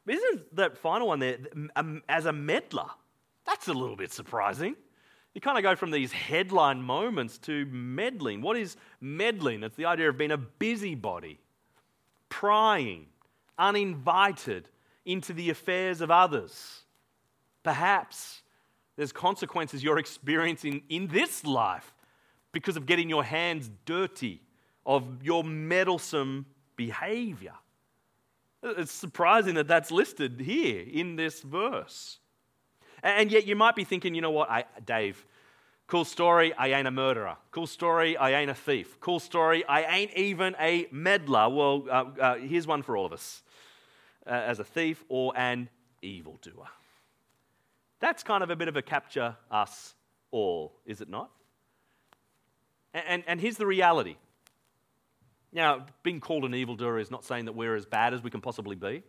[0.07, 1.39] But isn't that final one there,
[1.77, 2.87] um, as a meddler?
[3.47, 4.77] That's a little bit surprising.
[5.35, 8.41] You kind of go from these headline moments to meddling.
[8.41, 9.65] What is meddling?
[9.65, 11.41] It's the idea of being a busybody,
[12.29, 13.07] prying,
[13.59, 14.69] uninvited
[15.05, 16.83] into the affairs of others.
[17.65, 18.43] Perhaps
[18.97, 21.93] there's consequences you're experiencing in this life
[22.53, 24.41] because of getting your hands dirty
[24.87, 27.55] of your meddlesome behavior.
[28.63, 32.19] It's surprising that that's listed here in this verse.
[33.05, 35.27] And yet you might be thinking, you know what, I, Dave,
[35.87, 37.37] cool story, I ain't a murderer.
[37.51, 38.99] Cool story, I ain't a thief.
[38.99, 41.51] Cool story, I ain't even a meddler.
[41.51, 43.43] Well, uh, uh, here's one for all of us
[44.27, 45.69] uh, as a thief or an
[46.01, 46.69] evildoer.
[48.01, 49.95] That's kind of a bit of a capture us
[50.31, 51.31] all, is it not?
[52.95, 54.17] And, and, and here's the reality
[55.55, 58.41] now, being called an evildoer is not saying that we're as bad as we can
[58.41, 59.05] possibly be.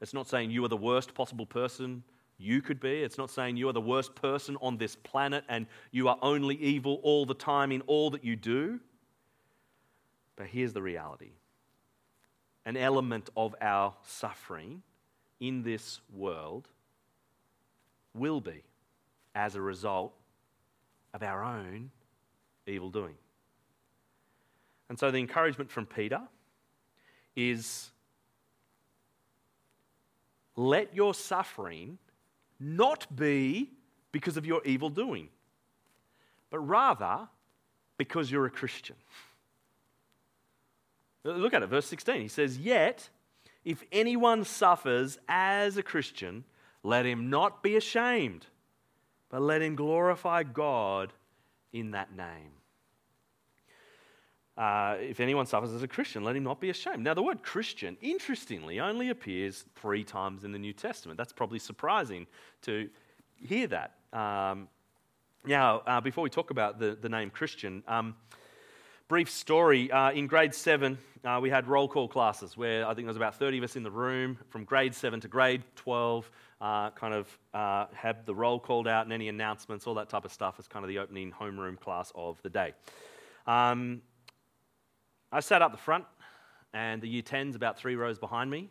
[0.00, 2.04] It's not saying you are the worst possible person
[2.40, 3.02] you could be.
[3.02, 6.56] It's not saying you are the worst person on this planet and you are only
[6.56, 8.80] evil all the time in all that you do.
[10.36, 11.32] But here's the reality
[12.64, 14.82] an element of our suffering
[15.38, 16.68] in this world
[18.14, 18.62] will be
[19.34, 20.12] as a result
[21.14, 21.90] of our own
[22.66, 23.14] evil doing.
[24.88, 26.20] And so the encouragement from Peter
[27.36, 27.90] is
[30.56, 31.98] let your suffering
[32.60, 33.70] not be
[34.12, 35.28] because of your evil doing,
[36.50, 37.28] but rather
[37.96, 38.96] because you're a Christian.
[41.24, 42.20] Look at it, verse 16.
[42.20, 43.08] He says, Yet,
[43.64, 46.44] if anyone suffers as a Christian,
[46.82, 48.46] let him not be ashamed,
[49.28, 51.12] but let him glorify God
[51.72, 52.52] in that name.
[54.60, 57.02] Uh, if anyone suffers as a Christian, let him not be ashamed.
[57.02, 61.16] Now, the word Christian, interestingly, only appears three times in the New Testament.
[61.16, 62.26] That's probably surprising
[62.62, 62.90] to
[63.36, 63.94] hear that.
[64.12, 64.68] Um,
[65.46, 68.14] now, uh, before we talk about the, the name Christian, um,
[69.08, 69.90] brief story.
[69.90, 73.16] Uh, in grade seven, uh, we had roll call classes where I think there was
[73.16, 77.14] about 30 of us in the room from grade seven to grade 12, uh, kind
[77.14, 80.56] of uh, had the roll called out and any announcements, all that type of stuff
[80.58, 82.74] as kind of the opening homeroom class of the day.
[83.46, 84.02] Um,
[85.32, 86.04] I sat up the front,
[86.74, 88.68] and the year 10s, about three rows behind me,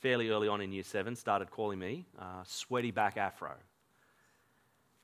[0.00, 3.54] fairly early on in year 7, started calling me uh, Sweaty Back Afro.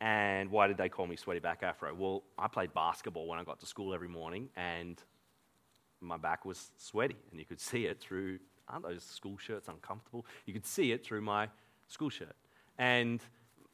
[0.02, 1.94] And why did they call me Sweaty Back Afro?
[1.94, 5.02] Well, I played basketball when I got to school every morning, and
[6.02, 10.26] my back was sweaty, and you could see it through, aren't those school shirts uncomfortable?
[10.44, 11.48] You could see it through my
[11.88, 12.36] school shirt.
[12.76, 13.22] And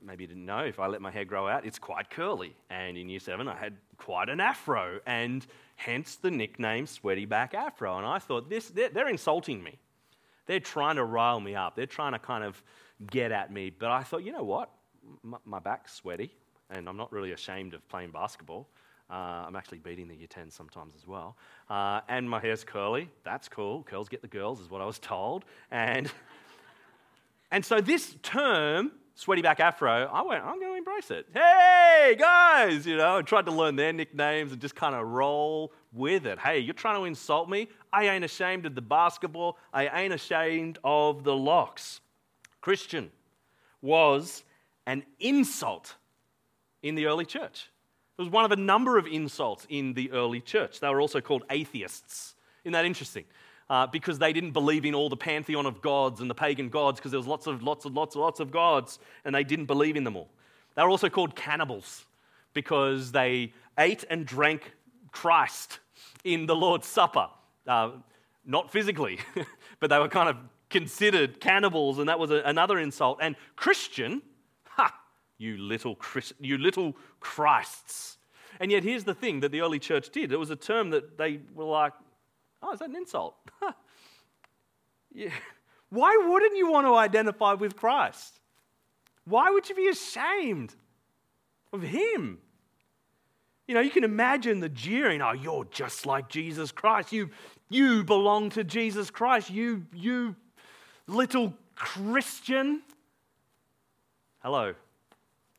[0.03, 2.55] maybe you didn't know, if I let my hair grow out, it's quite curly.
[2.71, 7.55] And in year seven, I had quite an afro, and hence the nickname Sweaty Back
[7.55, 7.99] Afro.
[7.99, 9.79] And I thought, this, they're, they're insulting me.
[10.47, 11.77] They're trying to rile me up.
[11.77, 12.63] They're trying to kind of
[13.11, 13.71] get at me.
[13.71, 14.71] But I thought, you know what?
[15.23, 16.35] My, my back's sweaty,
[16.71, 18.69] and I'm not really ashamed of playing basketball.
[19.11, 21.37] Uh, I'm actually beating the year 10 sometimes as well.
[21.69, 23.11] Uh, and my hair's curly.
[23.25, 23.83] That's cool.
[23.83, 25.45] Curls get the girls, is what I was told.
[25.71, 26.11] And,
[27.51, 31.27] and so this term sweaty back afro, I went, I'm going to embrace it.
[31.35, 35.73] Hey, guys, you know, I tried to learn their nicknames and just kind of roll
[35.93, 36.39] with it.
[36.39, 37.69] Hey, you're trying to insult me?
[37.93, 39.59] I ain't ashamed of the basketball.
[39.75, 42.01] I ain't ashamed of the locks.
[42.63, 43.11] Christian
[43.83, 44.43] was
[44.87, 45.97] an insult
[46.83, 47.71] in the early church.
[48.19, 50.81] It was one of a number of insults in the early church.
[50.81, 52.37] They were also called atheists.
[52.65, 53.25] Isn't that interesting?
[53.71, 56.99] Uh, because they didn't believe in all the pantheon of gods and the pagan gods
[56.99, 59.67] because there was lots of lots and lots of lots of gods and they didn't
[59.67, 60.29] believe in them all.
[60.75, 62.05] They were also called cannibals
[62.53, 64.73] because they ate and drank
[65.13, 65.79] Christ
[66.25, 67.29] in the Lord's Supper.
[67.67, 67.91] Uh,
[68.45, 69.19] not physically,
[69.81, 70.37] but they were kind of
[70.71, 73.19] considered cannibals, and that was a, another insult.
[73.21, 74.23] And Christian,
[74.65, 74.93] ha,
[75.39, 78.17] you little, Christ, you little Christs.
[78.59, 81.17] And yet, here's the thing that the early church did it was a term that
[81.19, 81.93] they were like,
[82.63, 83.37] oh, is that an insult?
[85.13, 85.31] yeah.
[85.91, 88.41] Why wouldn't you want to identify with Christ?
[89.25, 90.75] Why would you be ashamed
[91.73, 92.39] of him?
[93.67, 97.13] You know, you can imagine the jeering, oh, you're just like Jesus Christ.
[97.13, 97.31] You,
[97.69, 99.51] you belong to Jesus Christ.
[99.51, 100.35] You, you
[101.07, 102.83] little Christian.
[104.41, 104.75] Hello,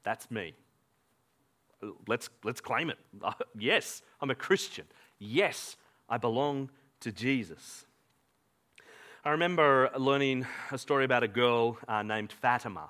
[0.04, 0.54] that's me.
[2.08, 2.98] Let's, let's claim it.
[3.58, 4.86] yes, I'm a Christian.
[5.20, 5.78] Yes,
[6.10, 6.70] I belong
[7.02, 7.86] to Jesus.
[9.26, 12.90] I remember learning a story about a girl uh, named Fatima.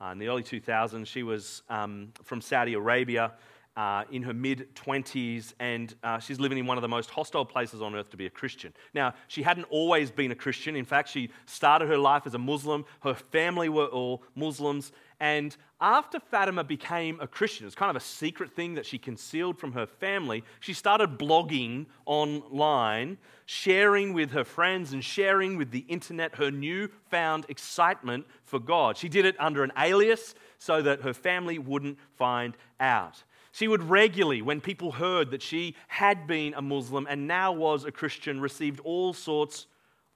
[0.00, 3.32] Uh, in the early 2000s, she was um, from Saudi Arabia
[3.78, 7.44] uh, in her mid 20s, and uh, she's living in one of the most hostile
[7.44, 8.74] places on earth to be a Christian.
[8.92, 10.74] Now, she hadn't always been a Christian.
[10.74, 12.84] In fact, she started her life as a Muslim.
[13.04, 14.90] Her family were all Muslims.
[15.20, 18.98] And after Fatima became a Christian, it was kind of a secret thing that she
[18.98, 23.16] concealed from her family, she started blogging online,
[23.46, 28.96] sharing with her friends and sharing with the internet her newfound excitement for God.
[28.96, 33.22] She did it under an alias so that her family wouldn't find out.
[33.58, 37.84] She would regularly, when people heard that she had been a Muslim and now was
[37.84, 39.66] a Christian, received all sorts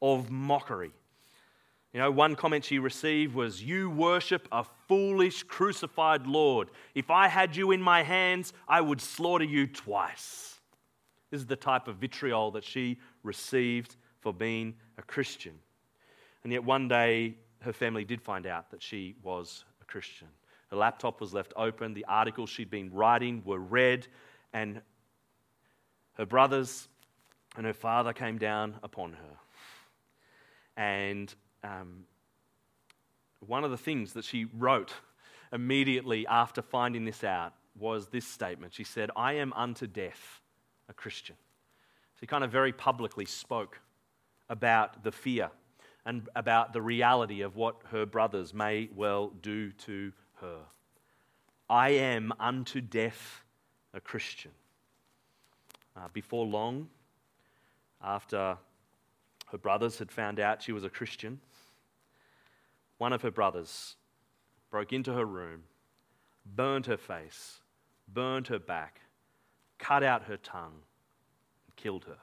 [0.00, 0.92] of mockery.
[1.92, 6.70] You know, one comment she received was, You worship a foolish crucified Lord.
[6.94, 10.60] If I had you in my hands, I would slaughter you twice.
[11.32, 15.58] This is the type of vitriol that she received for being a Christian.
[16.44, 20.28] And yet, one day, her family did find out that she was a Christian.
[20.72, 21.92] Her laptop was left open.
[21.92, 24.06] The articles she'd been writing were read,
[24.54, 24.80] and
[26.14, 26.88] her brothers
[27.58, 29.36] and her father came down upon her.
[30.74, 32.04] And um,
[33.46, 34.94] one of the things that she wrote
[35.52, 38.72] immediately after finding this out was this statement.
[38.72, 40.40] She said, I am unto death
[40.88, 41.36] a Christian.
[42.18, 43.78] She kind of very publicly spoke
[44.48, 45.50] about the fear
[46.06, 50.60] and about the reality of what her brothers may well do to her.
[51.70, 53.42] I am unto death
[53.94, 54.50] a Christian.
[55.96, 56.88] Uh, before long,
[58.02, 58.56] after
[59.50, 61.40] her brothers had found out she was a Christian,
[62.98, 63.96] one of her brothers
[64.70, 65.62] broke into her room,
[66.56, 67.60] burned her face,
[68.12, 69.00] burned her back,
[69.78, 70.80] cut out her tongue,
[71.66, 72.18] and killed her.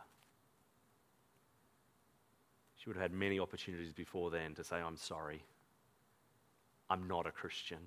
[2.77, 5.43] She would have had many opportunities before then to say, I'm sorry.
[6.89, 7.79] I'm not a Christian.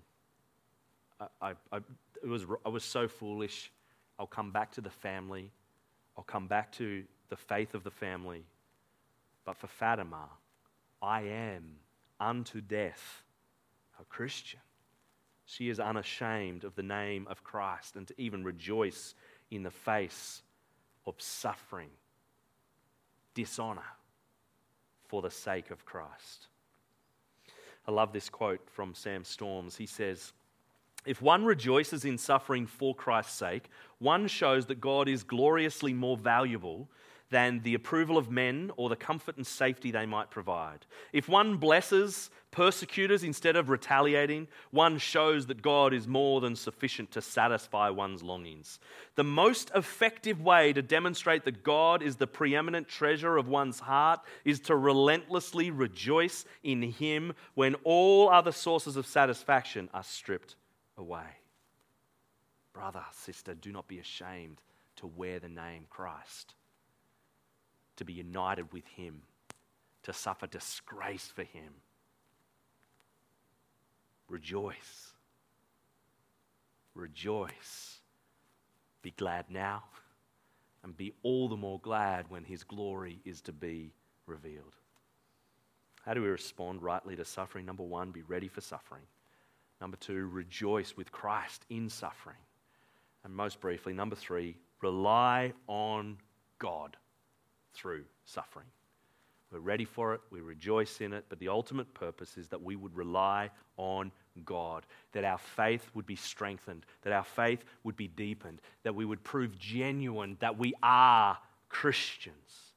[1.40, 1.76] I, I,
[2.22, 3.72] it was, I was so foolish.
[4.18, 5.50] I'll come back to the family.
[6.16, 8.44] I'll come back to the faith of the family.
[9.44, 10.28] But for Fatima,
[11.00, 11.76] I am
[12.20, 13.24] unto death
[14.00, 14.60] a Christian.
[15.44, 19.14] She is unashamed of the name of Christ and to even rejoice
[19.50, 20.42] in the face
[21.06, 21.90] of suffering,
[23.34, 23.82] dishonor
[25.08, 26.46] for the sake of Christ.
[27.86, 29.76] I love this quote from Sam Storms.
[29.76, 30.32] He says,
[31.04, 36.16] if one rejoices in suffering for Christ's sake, one shows that God is gloriously more
[36.16, 36.88] valuable
[37.32, 40.84] than the approval of men or the comfort and safety they might provide.
[41.14, 47.10] If one blesses persecutors instead of retaliating, one shows that God is more than sufficient
[47.12, 48.78] to satisfy one's longings.
[49.14, 54.20] The most effective way to demonstrate that God is the preeminent treasure of one's heart
[54.44, 60.56] is to relentlessly rejoice in Him when all other sources of satisfaction are stripped
[60.96, 61.38] away.
[62.72, 64.60] Brother, sister, do not be ashamed
[64.96, 66.54] to wear the name Christ,
[67.96, 69.22] to be united with Him,
[70.02, 71.72] to suffer disgrace for Him.
[74.28, 75.12] Rejoice.
[76.94, 78.00] Rejoice.
[79.02, 79.84] Be glad now
[80.82, 83.92] and be all the more glad when His glory is to be
[84.26, 84.74] revealed.
[86.04, 87.64] How do we respond rightly to suffering?
[87.64, 89.04] Number one, be ready for suffering.
[89.82, 92.36] Number two, rejoice with Christ in suffering.
[93.24, 96.18] And most briefly, number three, rely on
[96.60, 96.96] God
[97.74, 98.68] through suffering.
[99.50, 102.76] We're ready for it, we rejoice in it, but the ultimate purpose is that we
[102.76, 104.12] would rely on
[104.44, 109.04] God, that our faith would be strengthened, that our faith would be deepened, that we
[109.04, 111.36] would prove genuine that we are
[111.68, 112.71] Christians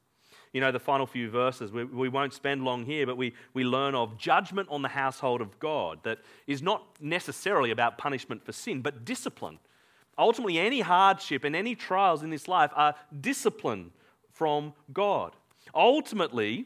[0.56, 1.70] you know, the final few verses.
[1.70, 5.42] We, we won't spend long here, but we, we learn of judgment on the household
[5.42, 9.58] of God that is not necessarily about punishment for sin, but discipline.
[10.16, 13.92] Ultimately, any hardship and any trials in this life are discipline
[14.32, 15.36] from God.
[15.74, 16.64] Ultimately,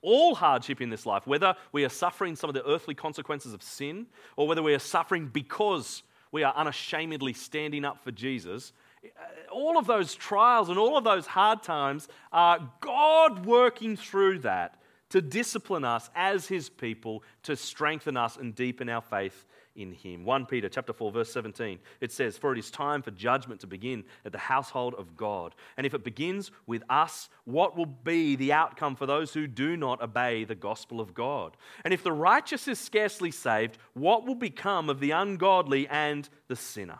[0.00, 3.62] All hardship in this life, whether we are suffering some of the earthly consequences of
[3.62, 4.06] sin
[4.36, 8.72] or whether we are suffering because we are unashamedly standing up for Jesus,
[9.50, 14.80] all of those trials and all of those hard times are God working through that
[15.10, 20.24] to discipline us as his people, to strengthen us and deepen our faith in him.
[20.24, 23.66] 1 Peter chapter 4 verse 17 it says for it is time for judgment to
[23.68, 25.54] begin at the household of God.
[25.76, 29.76] And if it begins with us what will be the outcome for those who do
[29.76, 31.56] not obey the gospel of God?
[31.84, 36.56] And if the righteous is scarcely saved what will become of the ungodly and the
[36.56, 36.98] sinner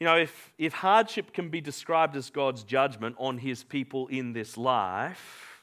[0.00, 4.32] you know, if, if hardship can be described as God's judgment on his people in
[4.32, 5.62] this life,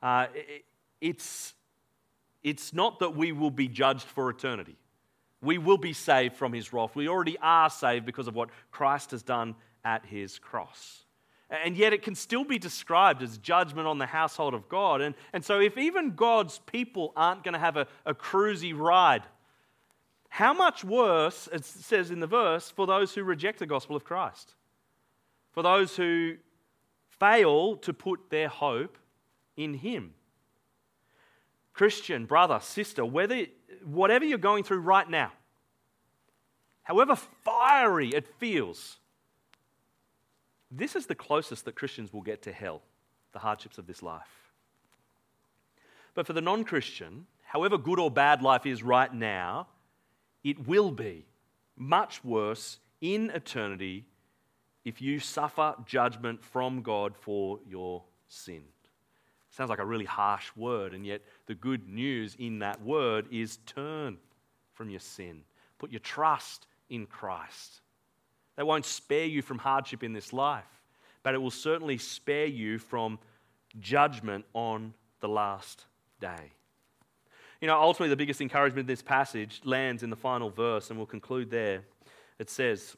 [0.00, 0.64] uh, it,
[1.00, 1.54] it's,
[2.44, 4.76] it's not that we will be judged for eternity.
[5.42, 6.94] We will be saved from his wrath.
[6.94, 11.04] We already are saved because of what Christ has done at his cross.
[11.50, 15.00] And yet it can still be described as judgment on the household of God.
[15.00, 19.22] And, and so, if even God's people aren't going to have a, a cruisy ride,
[20.28, 24.04] how much worse, it says in the verse, for those who reject the gospel of
[24.04, 24.54] Christ?
[25.52, 26.36] For those who
[27.18, 28.98] fail to put their hope
[29.56, 30.14] in Him.
[31.72, 33.46] Christian, brother, sister, whether,
[33.84, 35.32] whatever you're going through right now,
[36.82, 38.98] however fiery it feels,
[40.70, 42.82] this is the closest that Christians will get to hell,
[43.32, 44.52] the hardships of this life.
[46.14, 49.68] But for the non Christian, however good or bad life is right now,
[50.44, 51.26] it will be
[51.76, 54.04] much worse in eternity
[54.84, 58.62] if you suffer judgment from God for your sin.
[59.50, 63.58] Sounds like a really harsh word, and yet the good news in that word is
[63.66, 64.18] turn
[64.74, 65.42] from your sin.
[65.78, 67.80] Put your trust in Christ.
[68.56, 70.64] That won't spare you from hardship in this life,
[71.22, 73.18] but it will certainly spare you from
[73.80, 75.86] judgment on the last
[76.20, 76.52] day.
[77.60, 80.98] You know, ultimately, the biggest encouragement in this passage lands in the final verse, and
[80.98, 81.82] we'll conclude there.
[82.38, 82.96] It says,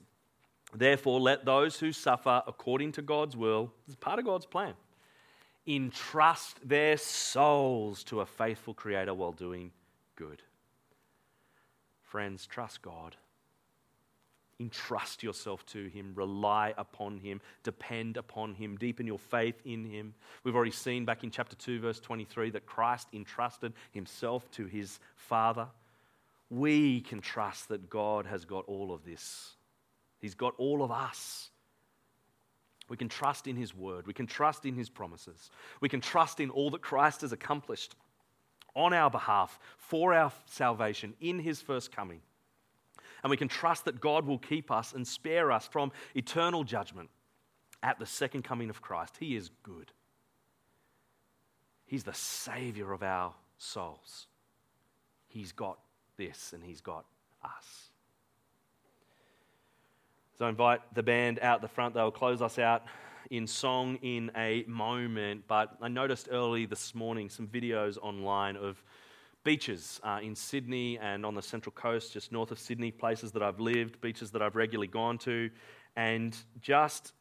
[0.75, 4.75] Therefore, let those who suffer according to God's will, is part of God's plan,
[5.67, 9.73] entrust their souls to a faithful Creator while doing
[10.15, 10.43] good.
[12.03, 13.17] Friends, trust God.
[14.61, 20.15] Entrust yourself to Him, rely upon Him, depend upon Him, deepen your faith in Him.
[20.45, 25.01] We've already seen back in chapter 2, verse 23, that Christ entrusted Himself to His
[25.17, 25.67] Father.
[26.51, 29.55] We can trust that God has got all of this,
[30.21, 31.51] He's got all of us.
[32.91, 34.07] We can trust in His word.
[34.07, 35.49] We can trust in His promises.
[35.81, 37.95] We can trust in all that Christ has accomplished
[38.75, 42.21] on our behalf for our salvation in His first coming.
[43.23, 47.11] And we can trust that God will keep us and spare us from eternal judgment
[47.83, 49.17] at the second coming of Christ.
[49.19, 49.93] He is good,
[51.87, 54.27] He's the Savior of our souls.
[55.29, 55.79] He's got
[56.17, 57.05] this and He's got
[57.45, 57.91] us.
[60.39, 61.95] So I invite the band out the front.
[61.95, 62.85] They'll close us out
[63.31, 65.45] in song in a moment.
[65.47, 68.83] But I noticed early this morning some videos online of
[69.45, 73.43] beaches uh, in Sydney and on the Central Coast, just north of Sydney, places that
[73.43, 75.51] I've lived, beaches that I've regularly gone to,
[75.97, 77.13] and just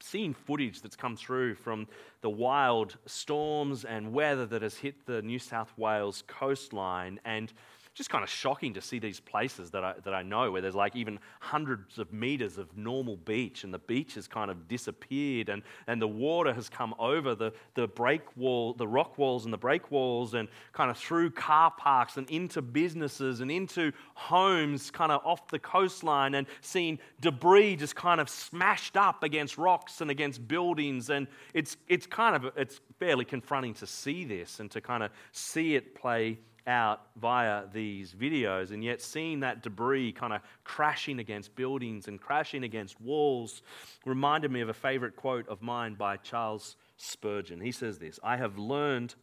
[0.00, 1.86] seeing footage that's come through from
[2.20, 7.52] the wild storms and weather that has hit the New South Wales coastline and
[7.94, 10.74] just kind of shocking to see these places that I, that I know where there's
[10.74, 15.48] like even hundreds of meters of normal beach and the beach has kind of disappeared
[15.48, 19.54] and, and the water has come over the, the break wall, the rock walls and
[19.54, 24.90] the break walls and kind of through car parks and into businesses and into homes
[24.90, 30.00] kind of off the coastline and seeing debris just kind of smashed up against rocks
[30.00, 31.10] and against buildings.
[31.10, 35.12] And it's, it's kind of, it's fairly confronting to see this and to kind of
[35.30, 41.18] see it play out via these videos, and yet seeing that debris kind of crashing
[41.18, 43.62] against buildings and crashing against walls
[44.06, 47.60] reminded me of a favorite quote of mine by Charles Spurgeon.
[47.60, 49.14] He says this I have learned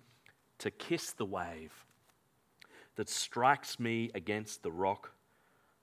[0.60, 1.74] to kiss the wave
[2.96, 5.12] that strikes me against the rock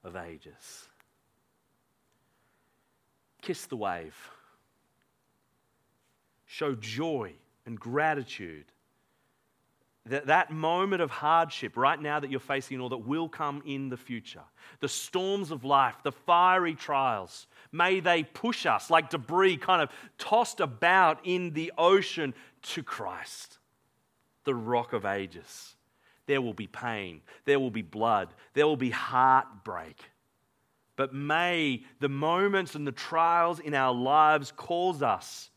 [0.05, 0.89] of ages.
[3.43, 4.17] Kiss the wave.
[6.47, 7.33] Show joy
[7.67, 8.67] and gratitude
[10.09, 13.89] that, that moment of hardship right now that you're facing or that will come in
[13.89, 14.43] the future,
[14.81, 19.91] the storms of life, the fiery trials, may they push us like debris kind of
[20.19, 23.59] tossed about in the ocean to Christ,
[24.45, 25.75] the rock of ages.
[26.27, 29.99] There will be pain, there will be blood, there will be heartbreak.
[30.97, 35.51] But may the moments and the trials in our lives cause us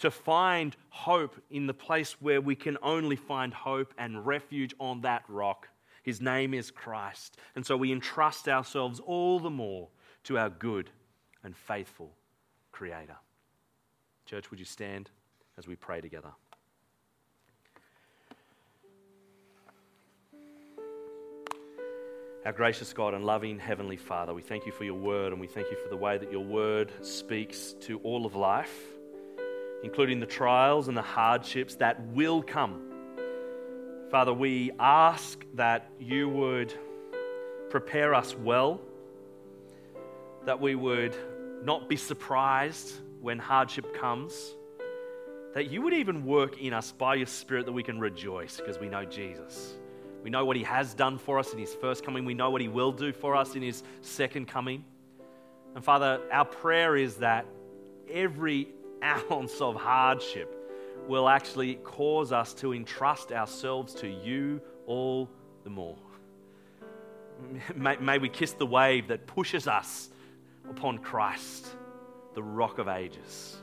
[0.00, 5.02] to find hope in the place where we can only find hope and refuge on
[5.02, 5.68] that rock.
[6.02, 7.36] His name is Christ.
[7.54, 9.88] And so we entrust ourselves all the more
[10.24, 10.90] to our good
[11.44, 12.12] and faithful
[12.72, 13.16] Creator.
[14.24, 15.10] Church, would you stand
[15.58, 16.30] as we pray together?
[22.46, 25.46] Our gracious God and loving Heavenly Father, we thank you for your word and we
[25.46, 28.94] thank you for the way that your word speaks to all of life,
[29.82, 32.86] including the trials and the hardships that will come.
[34.10, 36.74] Father, we ask that you would
[37.70, 38.80] prepare us well,
[40.44, 41.14] that we would
[41.62, 44.54] not be surprised when hardship comes,
[45.54, 48.78] that you would even work in us by your Spirit that we can rejoice because
[48.78, 49.74] we know Jesus.
[50.22, 52.24] We know what he has done for us in his first coming.
[52.24, 54.84] We know what he will do for us in his second coming.
[55.74, 57.46] And Father, our prayer is that
[58.10, 58.68] every
[59.02, 60.56] ounce of hardship
[61.08, 65.30] will actually cause us to entrust ourselves to you all
[65.64, 65.98] the more.
[67.74, 70.10] May, may, we kiss the wave that pushes us
[70.68, 71.66] upon Christ,
[72.34, 73.56] the rock of ages.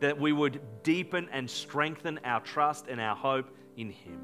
[0.00, 4.20] That we would deepen and strengthen our trust and our hope in Him.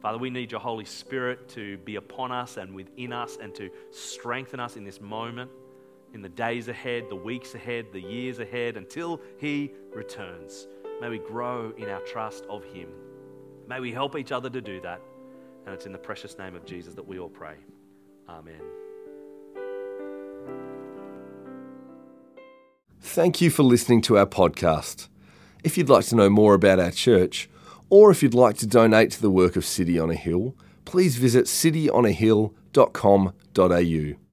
[0.00, 3.70] Father, we need your Holy Spirit to be upon us and within us and to
[3.90, 5.50] strengthen us in this moment,
[6.16, 10.66] in the days ahead, the weeks ahead, the years ahead, until He returns.
[11.00, 12.88] May we grow in our trust of Him.
[13.68, 15.02] May we help each other to do that.
[15.66, 17.56] And it's in the precious name of Jesus that we all pray.
[18.30, 18.62] Amen.
[23.00, 25.08] Thank you for listening to our podcast.
[25.64, 27.50] If you'd like to know more about our church,
[27.90, 30.56] or if you'd like to donate to the work of City on a Hill,
[30.86, 34.25] please visit cityonahill.com.au.